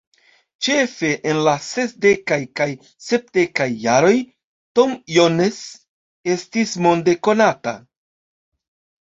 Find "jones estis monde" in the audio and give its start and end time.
5.19-7.17